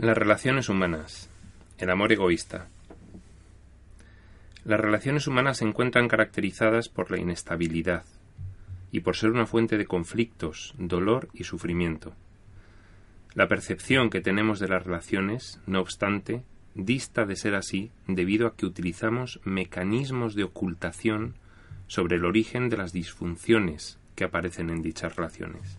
[0.00, 1.30] Las relaciones humanas.
[1.78, 2.66] El amor egoísta.
[4.64, 8.02] Las relaciones humanas se encuentran caracterizadas por la inestabilidad
[8.90, 12.12] y por ser una fuente de conflictos, dolor y sufrimiento.
[13.34, 16.42] La percepción que tenemos de las relaciones, no obstante,
[16.74, 21.34] dista de ser así debido a que utilizamos mecanismos de ocultación
[21.86, 25.78] sobre el origen de las disfunciones que aparecen en dichas relaciones.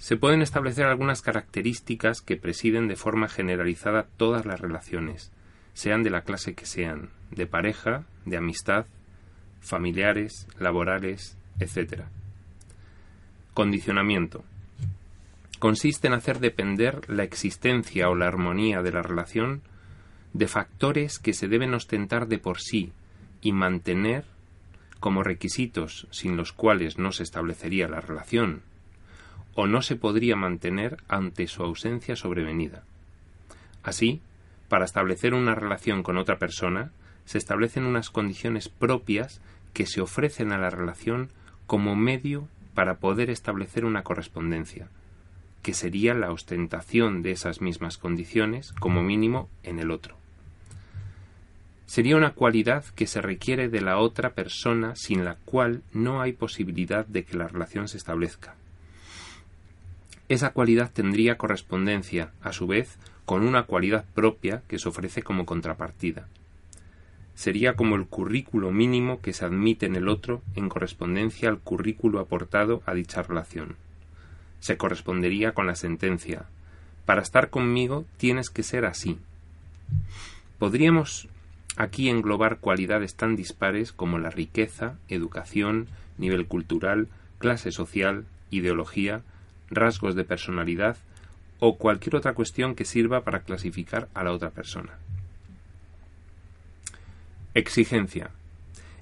[0.00, 5.30] Se pueden establecer algunas características que presiden de forma generalizada todas las relaciones,
[5.74, 8.86] sean de la clase que sean, de pareja, de amistad,
[9.60, 12.04] familiares, laborales, etc.
[13.52, 14.42] Condicionamiento.
[15.58, 19.60] Consiste en hacer depender la existencia o la armonía de la relación
[20.32, 22.94] de factores que se deben ostentar de por sí
[23.42, 24.24] y mantener
[24.98, 28.62] como requisitos sin los cuales no se establecería la relación,
[29.54, 32.84] o no se podría mantener ante su ausencia sobrevenida.
[33.82, 34.20] Así,
[34.68, 36.92] para establecer una relación con otra persona,
[37.24, 39.40] se establecen unas condiciones propias
[39.72, 41.30] que se ofrecen a la relación
[41.66, 44.88] como medio para poder establecer una correspondencia,
[45.62, 50.16] que sería la ostentación de esas mismas condiciones como mínimo en el otro.
[51.86, 56.32] Sería una cualidad que se requiere de la otra persona sin la cual no hay
[56.32, 58.54] posibilidad de que la relación se establezca
[60.30, 65.44] esa cualidad tendría correspondencia, a su vez, con una cualidad propia que se ofrece como
[65.44, 66.26] contrapartida.
[67.34, 72.20] Sería como el currículo mínimo que se admite en el otro en correspondencia al currículo
[72.20, 73.76] aportado a dicha relación.
[74.60, 76.46] Se correspondería con la sentencia
[77.10, 79.18] para estar conmigo tienes que ser así.
[80.60, 81.26] Podríamos
[81.76, 85.88] aquí englobar cualidades tan dispares como la riqueza, educación,
[86.18, 87.08] nivel cultural,
[87.38, 89.22] clase social, ideología,
[89.70, 90.96] rasgos de personalidad
[91.60, 94.98] o cualquier otra cuestión que sirva para clasificar a la otra persona.
[97.54, 98.30] Exigencia.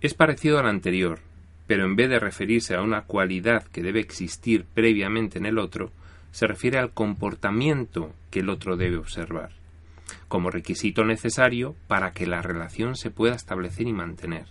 [0.00, 1.20] Es parecido al anterior,
[1.66, 5.90] pero en vez de referirse a una cualidad que debe existir previamente en el otro,
[6.30, 9.50] se refiere al comportamiento que el otro debe observar,
[10.28, 14.46] como requisito necesario para que la relación se pueda establecer y mantener.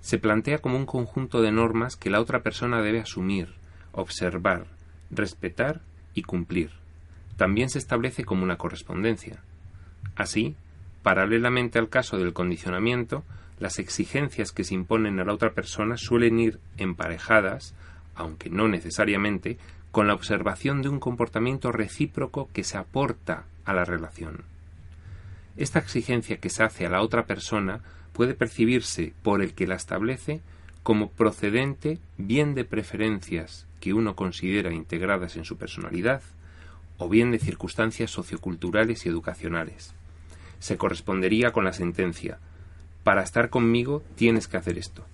[0.00, 3.48] Se plantea como un conjunto de normas que la otra persona debe asumir,
[3.98, 4.66] observar,
[5.10, 5.80] respetar
[6.14, 6.70] y cumplir.
[7.36, 9.42] También se establece como una correspondencia.
[10.16, 10.56] Así,
[11.02, 13.24] paralelamente al caso del condicionamiento,
[13.58, 17.74] las exigencias que se imponen a la otra persona suelen ir emparejadas,
[18.14, 19.58] aunque no necesariamente,
[19.90, 24.44] con la observación de un comportamiento recíproco que se aporta a la relación.
[25.56, 27.80] Esta exigencia que se hace a la otra persona
[28.12, 30.40] puede percibirse por el que la establece
[30.82, 36.22] como procedente bien de preferencias que uno considera integradas en su personalidad,
[36.98, 39.94] o bien de circunstancias socioculturales y educacionales.
[40.58, 42.38] Se correspondería con la sentencia
[43.04, 45.06] para estar conmigo tienes que hacer esto.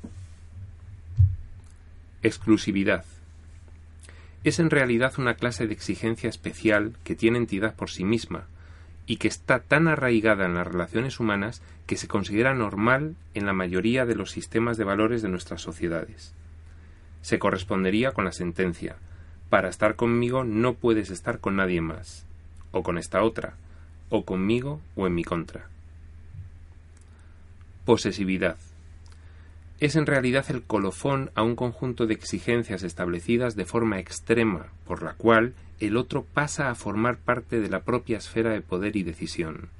[2.22, 3.04] Exclusividad.
[4.42, 8.46] Es en realidad una clase de exigencia especial que tiene entidad por sí misma
[9.06, 13.52] y que está tan arraigada en las relaciones humanas que se considera normal en la
[13.52, 16.34] mayoría de los sistemas de valores de nuestras sociedades
[17.24, 18.96] se correspondería con la sentencia
[19.48, 22.26] para estar conmigo no puedes estar con nadie más,
[22.70, 23.54] o con esta otra,
[24.10, 25.68] o conmigo o en mi contra.
[27.86, 28.58] Posesividad.
[29.80, 35.02] Es en realidad el colofón a un conjunto de exigencias establecidas de forma extrema, por
[35.02, 39.02] la cual el otro pasa a formar parte de la propia esfera de poder y
[39.02, 39.70] decisión.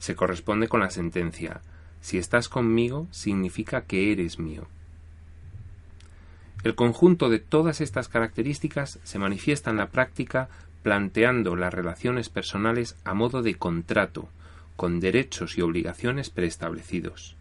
[0.00, 1.60] Se corresponde con la sentencia
[2.00, 4.66] si estás conmigo significa que eres mío.
[6.64, 10.48] El conjunto de todas estas características se manifiesta en la práctica
[10.82, 14.28] planteando las relaciones personales a modo de contrato,
[14.76, 17.36] con derechos y obligaciones preestablecidos.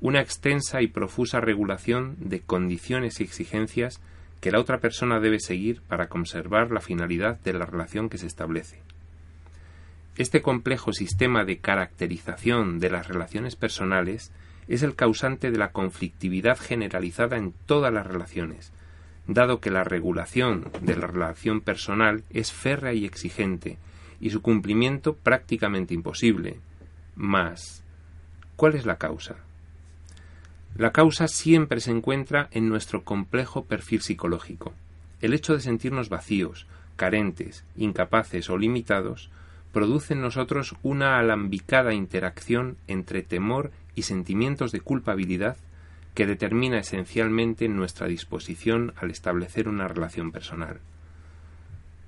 [0.00, 4.00] Una extensa y profusa regulación de condiciones y exigencias
[4.40, 8.26] que la otra persona debe seguir para conservar la finalidad de la relación que se
[8.26, 8.78] establece.
[10.16, 14.30] Este complejo sistema de caracterización de las relaciones personales
[14.68, 18.72] es el causante de la conflictividad generalizada en todas las relaciones,
[19.26, 23.78] dado que la regulación de la relación personal es férrea y exigente,
[24.20, 26.58] y su cumplimiento prácticamente imposible.
[27.14, 27.82] Mas,
[28.56, 29.36] ¿cuál es la causa?
[30.76, 34.74] La causa siempre se encuentra en nuestro complejo perfil psicológico.
[35.20, 36.66] El hecho de sentirnos vacíos,
[36.96, 39.30] carentes, incapaces o limitados
[39.72, 45.56] produce en nosotros una alambicada interacción entre temor y sentimientos de culpabilidad
[46.14, 50.80] que determina esencialmente nuestra disposición al establecer una relación personal.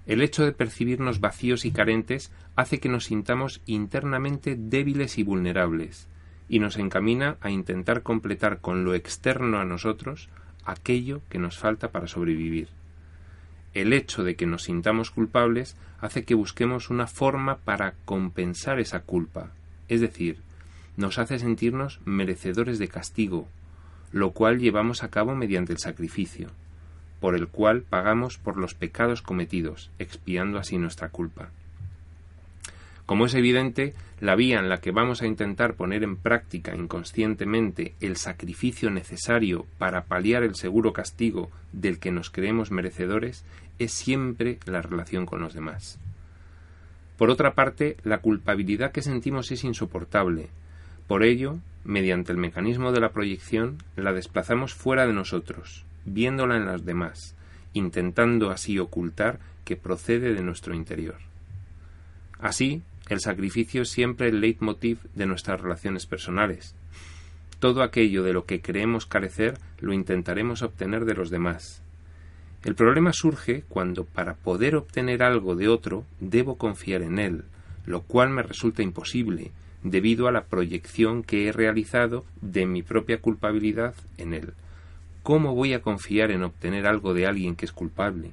[0.06, 6.06] El hecho de percibirnos vacíos y carentes hace que nos sintamos internamente débiles y vulnerables,
[6.48, 10.28] y nos encamina a intentar completar con lo externo a nosotros
[10.64, 12.68] aquello que nos falta para sobrevivir.
[13.74, 19.00] El hecho de que nos sintamos culpables hace que busquemos una forma para compensar esa
[19.00, 19.50] culpa,
[19.88, 20.38] es decir,
[20.96, 23.48] nos hace sentirnos merecedores de castigo,
[24.12, 26.48] lo cual llevamos a cabo mediante el sacrificio,
[27.20, 31.50] por el cual pagamos por los pecados cometidos, expiando así nuestra culpa.
[33.06, 37.94] Como es evidente, la vía en la que vamos a intentar poner en práctica inconscientemente
[38.00, 43.44] el sacrificio necesario para paliar el seguro castigo del que nos creemos merecedores
[43.78, 46.00] es siempre la relación con los demás.
[47.16, 50.48] Por otra parte, la culpabilidad que sentimos es insoportable.
[51.06, 56.66] Por ello, mediante el mecanismo de la proyección, la desplazamos fuera de nosotros, viéndola en
[56.66, 57.34] las demás,
[57.72, 61.16] intentando así ocultar que procede de nuestro interior.
[62.38, 66.74] Así, el sacrificio es siempre el leitmotiv de nuestras relaciones personales.
[67.60, 71.82] Todo aquello de lo que creemos carecer lo intentaremos obtener de los demás.
[72.64, 77.44] El problema surge cuando para poder obtener algo de otro debo confiar en él,
[77.86, 79.52] lo cual me resulta imposible,
[79.90, 84.52] debido a la proyección que he realizado de mi propia culpabilidad en él.
[85.22, 88.30] ¿Cómo voy a confiar en obtener algo de alguien que es culpable?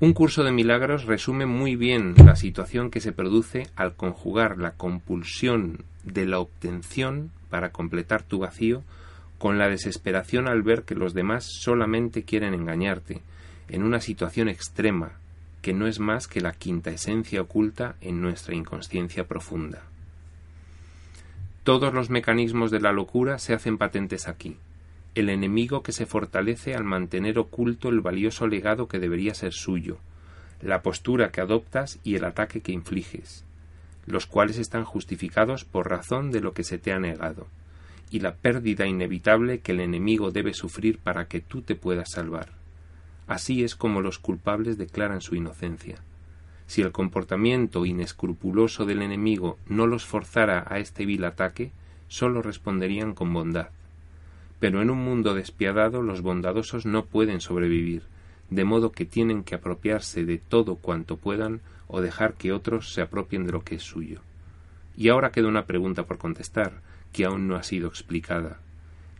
[0.00, 4.72] Un curso de milagros resume muy bien la situación que se produce al conjugar la
[4.72, 8.82] compulsión de la obtención para completar tu vacío
[9.38, 13.22] con la desesperación al ver que los demás solamente quieren engañarte,
[13.68, 15.12] en una situación extrema,
[15.62, 19.82] que no es más que la quinta esencia oculta en nuestra inconsciencia profunda.
[21.62, 24.56] Todos los mecanismos de la locura se hacen patentes aquí,
[25.14, 29.98] el enemigo que se fortalece al mantener oculto el valioso legado que debería ser suyo,
[30.60, 33.44] la postura que adoptas y el ataque que infliges,
[34.06, 37.46] los cuales están justificados por razón de lo que se te ha negado,
[38.10, 42.61] y la pérdida inevitable que el enemigo debe sufrir para que tú te puedas salvar.
[43.26, 45.96] Así es como los culpables declaran su inocencia.
[46.66, 51.72] Si el comportamiento inescrupuloso del enemigo no los forzara a este vil ataque,
[52.08, 53.68] sólo responderían con bondad
[54.62, 58.04] pero en un mundo despiadado los bondadosos no pueden sobrevivir,
[58.48, 63.02] de modo que tienen que apropiarse de todo cuanto puedan o dejar que otros se
[63.02, 64.20] apropien de lo que es suyo.
[64.96, 66.74] Y ahora queda una pregunta por contestar,
[67.12, 68.60] que aún no ha sido explicada.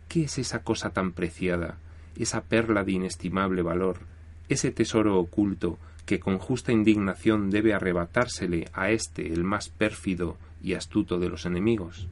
[0.09, 1.77] ¿Qué es esa cosa tan preciada,
[2.17, 4.01] esa perla de inestimable valor,
[4.49, 10.75] ese tesoro oculto que con justa indignación debe arrebatársele a éste el más pérfido y
[10.75, 12.09] astuto de los enemigos?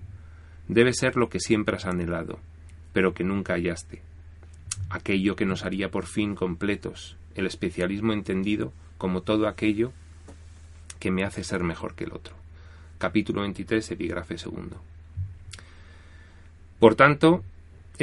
[0.68, 2.38] Debe ser lo que siempre has anhelado,
[2.92, 4.02] pero que nunca hallaste.
[4.88, 9.92] Aquello que nos haría por fin completos, el especialismo entendido como todo aquello
[10.98, 12.34] que me hace ser mejor que el otro.
[12.98, 14.80] Capítulo 23, epígrafe segundo.
[16.78, 17.42] Por tanto,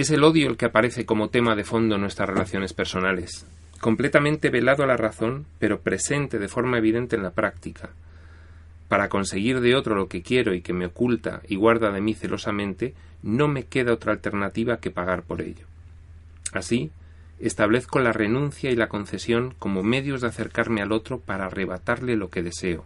[0.02, 3.48] es el odio el que aparece como tema de fondo en nuestras relaciones personales,
[3.82, 7.90] completamente velado a la razón, pero presente de forma evidente en la práctica.
[8.90, 12.14] Para conseguir de otro lo que quiero y que me oculta y guarda de mí
[12.14, 15.66] celosamente, no me queda otra alternativa que pagar por ello.
[16.54, 16.92] Así,
[17.40, 22.30] establezco la renuncia y la concesión como medios de acercarme al otro para arrebatarle lo
[22.30, 22.86] que deseo.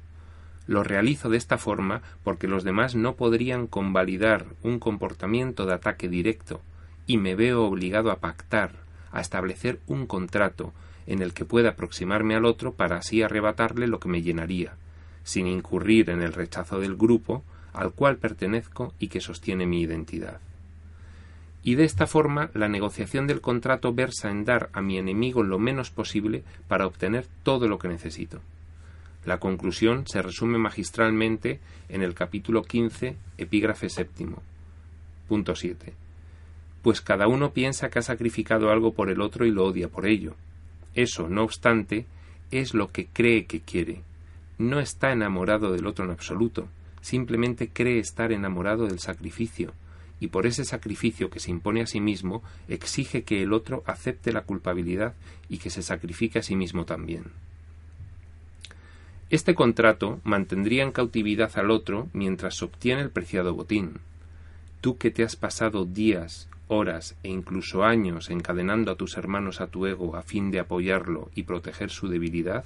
[0.65, 6.08] Lo realizo de esta forma porque los demás no podrían convalidar un comportamiento de ataque
[6.08, 6.62] directo,
[7.12, 8.72] y me veo obligado a pactar,
[9.12, 10.72] a establecer un contrato
[11.06, 14.75] en el que pueda aproximarme al otro para así arrebatarle lo que me llenaría,
[15.25, 20.39] sin incurrir en el rechazo del grupo al cual pertenezco y que sostiene mi identidad.
[21.63, 25.60] Y de esta forma la negociación del contrato versa en dar a mi enemigo lo
[25.60, 28.39] menos posible para obtener todo lo que necesito.
[29.25, 34.41] La conclusión se resume magistralmente en el capítulo 15, epígrafe séptimo.
[35.27, 36.00] Punto 7.
[36.82, 40.08] Pues cada uno piensa que ha sacrificado algo por el otro y lo odia por
[40.08, 40.36] ello.
[40.96, 42.06] Eso, no obstante,
[42.50, 44.02] es lo que cree que quiere.
[44.58, 46.68] No está enamorado del otro en absoluto,
[47.02, 49.74] simplemente cree estar enamorado del sacrificio,
[50.20, 54.32] y por ese sacrificio que se impone a sí mismo exige que el otro acepte
[54.32, 55.16] la culpabilidad
[55.50, 57.24] y que se sacrifique a sí mismo también.
[59.32, 64.00] Este contrato mantendría en cautividad al otro mientras obtiene el preciado botín.
[64.82, 69.68] Tú que te has pasado días, horas e incluso años encadenando a tus hermanos a
[69.68, 72.63] tu ego a fin de apoyarlo y proteger su debilidad,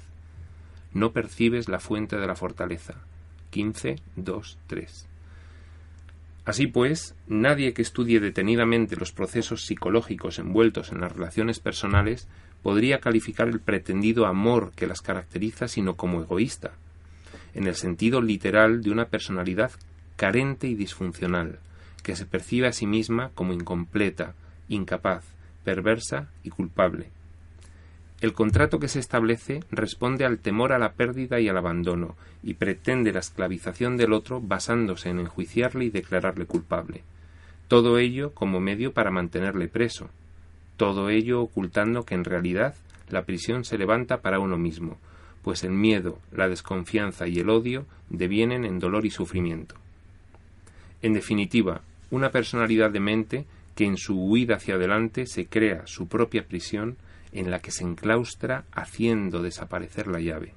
[0.92, 2.94] no percibes la fuente de la fortaleza.
[3.50, 5.06] 15, 2, 3.
[6.44, 12.28] Así pues, nadie que estudie detenidamente los procesos psicológicos envueltos en las relaciones personales
[12.62, 16.72] podría calificar el pretendido amor que las caracteriza sino como egoísta,
[17.54, 19.72] en el sentido literal de una personalidad
[20.14, 21.58] carente y disfuncional,
[22.06, 24.36] que se percibe a sí misma como incompleta,
[24.68, 25.24] incapaz,
[25.64, 27.08] perversa y culpable.
[28.20, 32.54] El contrato que se establece responde al temor a la pérdida y al abandono, y
[32.54, 37.02] pretende la esclavización del otro basándose en enjuiciarle y declararle culpable.
[37.66, 40.08] Todo ello como medio para mantenerle preso,
[40.76, 42.76] todo ello ocultando que en realidad
[43.08, 44.96] la prisión se levanta para uno mismo,
[45.42, 49.74] pues el miedo, la desconfianza y el odio devienen en dolor y sufrimiento.
[51.02, 56.46] En definitiva, una personalidad demente que en su huida hacia adelante se crea su propia
[56.46, 56.96] prisión
[57.32, 60.54] en la que se enclaustra haciendo desaparecer la llave.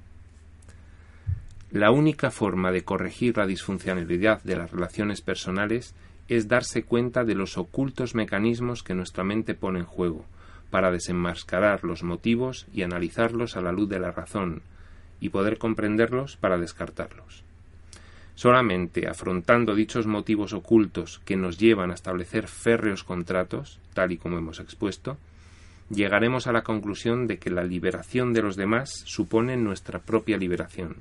[1.70, 5.94] La única forma de corregir la disfuncionalidad de las relaciones personales
[6.28, 10.24] es darse cuenta de los ocultos mecanismos que nuestra mente pone en juego,
[10.70, 14.62] para desenmascarar los motivos y analizarlos a la luz de la razón,
[15.20, 17.44] y poder comprenderlos para descartarlos.
[18.40, 24.38] Solamente afrontando dichos motivos ocultos que nos llevan a establecer férreos contratos, tal y como
[24.38, 25.18] hemos expuesto,
[25.90, 30.96] llegaremos a la conclusión de que la liberación de los demás supone nuestra propia liberación,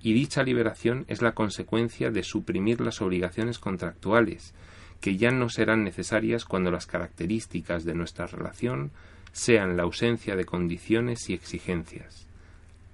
[0.00, 4.54] y dicha liberación es la consecuencia de suprimir las obligaciones contractuales,
[5.00, 8.92] que ya no serán necesarias cuando las características de nuestra relación
[9.32, 12.28] sean la ausencia de condiciones y exigencias,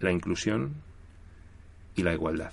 [0.01, 0.77] la inclusión
[1.95, 2.53] y la igualdad.